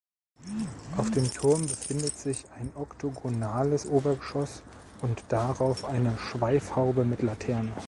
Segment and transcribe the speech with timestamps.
[0.97, 4.63] Auf dem Turm befindet sich ein oktogonales Obergeschoss
[5.03, 7.71] und darauf eine Schweifhaube mit Laterne.